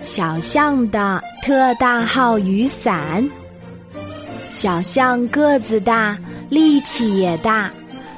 [0.00, 3.28] 小象的特大号雨伞。
[4.48, 7.70] 小象个子大，力气也大，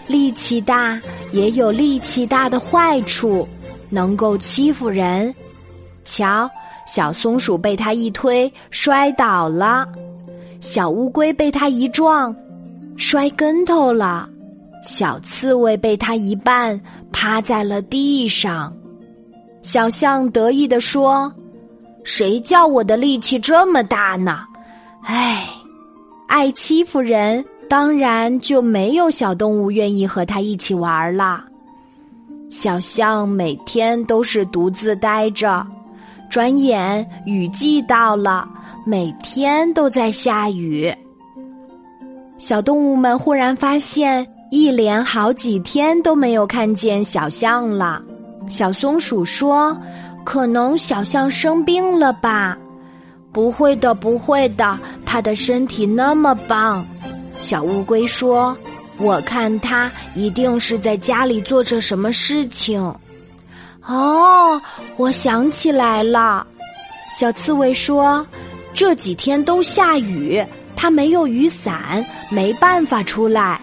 [0.06, 1.00] 力气大
[1.32, 3.46] 也有力气大的坏处，
[3.90, 5.34] 能够欺负人。
[6.04, 6.50] 瞧，
[6.86, 9.86] 小松鼠被它一推，摔倒了；
[10.60, 12.34] 小乌龟被它一撞，
[12.96, 14.28] 摔跟头了。
[14.82, 16.80] 小刺猬被他一绊，
[17.12, 18.74] 趴在了地上。
[19.62, 21.32] 小象得意地说
[22.04, 24.40] ：“谁叫我的力气这么大呢？”
[25.02, 25.48] 唉，
[26.26, 31.44] 爱欺负人，当然就没有小动物愿意和他一起玩了。
[32.50, 35.66] 小象每天都是独自呆着。
[36.28, 38.48] 转眼雨季到了，
[38.84, 40.92] 每天都在下雨。
[42.36, 44.26] 小动物们忽然发现。
[44.54, 48.02] 一连好几天都没有看见小象了。
[48.48, 49.76] 小松鼠说
[50.24, 52.56] ：“可能小象生病了吧
[53.32, 56.84] ？”“不会的，不会的，它的身体那么棒。”
[57.38, 58.56] 小乌龟说
[58.98, 62.82] ：“我看它一定是在家里做着什么事情。”
[63.86, 64.60] 哦，
[64.96, 66.46] 我想起来了。
[67.10, 68.24] 小刺猬说
[68.74, 70.44] ：“这几天都下雨，
[70.76, 73.60] 它没有雨伞，没办法出来。”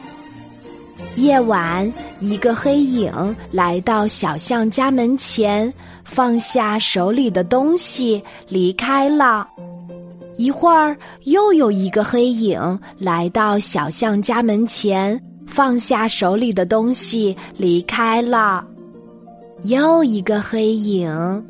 [1.16, 5.72] 夜晚，一个黑影来到小象家门前，
[6.06, 9.48] 放下手里的东西离开了。
[10.38, 18.66] 一会儿，又有一个黑影来到小象家门前，放下手里的东西离开了。
[19.64, 21.46] 又一个黑影，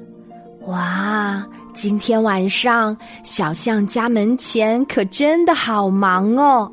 [0.66, 1.46] 哇！
[1.72, 6.70] 今天晚上小象家门前可真的好忙哦。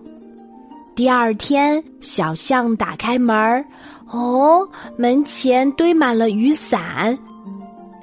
[0.96, 3.62] 第二天，小象打开门儿，
[4.08, 4.66] 哦，
[4.96, 7.16] 门前堆满了雨伞。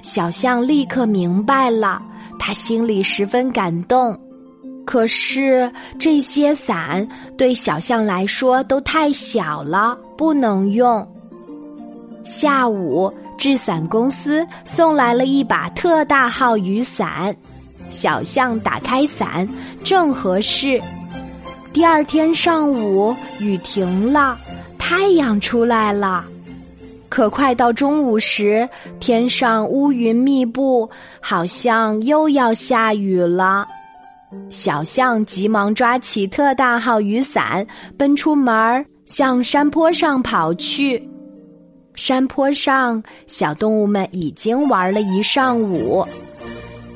[0.04, 2.00] 小象立刻明白了，
[2.38, 4.16] 他心里十分感动。
[4.86, 11.06] 可是这些伞对小象来说都太小了，不能用。
[12.24, 17.36] 下午，制伞公司送来了一把特大号雨伞，
[17.90, 19.50] 小象打开伞，
[19.84, 20.80] 正合适。
[21.74, 24.38] 第二天上午，雨停了，
[24.78, 26.24] 太阳出来了。
[27.10, 28.68] 可快到中午时，
[29.00, 30.88] 天上乌云密布，
[31.20, 33.68] 好像又要下雨了。
[34.52, 37.66] 小象急忙抓起特大号雨伞，
[37.98, 41.04] 奔出门儿，向山坡上跑去。
[41.96, 46.08] 山坡上，小动物们已经玩了一上午。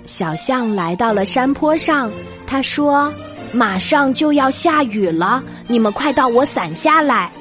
[0.05, 2.11] 小象来到了山坡上，
[2.45, 3.11] 他说。
[3.51, 7.31] 马上就要下雨了，你们快到我伞下来！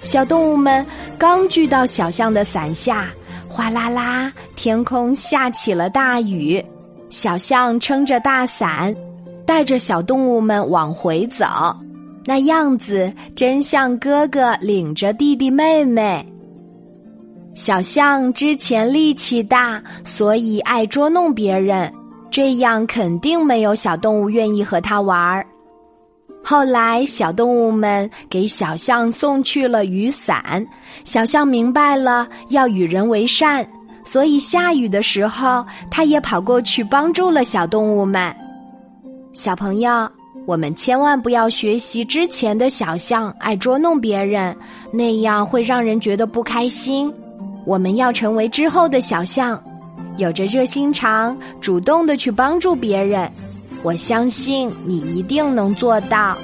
[0.00, 0.84] 小动物们
[1.18, 3.08] 刚聚到小象的伞下，
[3.48, 6.64] 哗啦啦，天空下起了大雨。
[7.10, 8.94] 小象撑着大伞，
[9.44, 11.46] 带着小动物们往回走，
[12.24, 16.24] 那样子真像哥哥领着弟弟妹妹。
[17.54, 21.92] 小象之前力气大，所以爱捉弄别人。
[22.30, 25.46] 这样肯定没有小动物愿意和它玩儿。
[26.44, 30.66] 后来，小动物们给小象送去了雨伞，
[31.04, 33.68] 小象明白了要与人为善，
[34.04, 38.34] 所以下雨的时候，它也跑过去帮助了小动物们。
[39.34, 40.10] 小朋友，
[40.46, 44.56] 我们千万不要学习之前的小象爱捉弄别人，
[44.90, 47.12] 那样会让人觉得不开心。
[47.66, 49.62] 我们要成为之后的小象。
[50.18, 53.30] 有着热心肠，主动的去帮助别人，
[53.82, 56.36] 我相信你一定能做到。